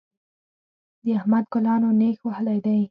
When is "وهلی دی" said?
2.25-2.79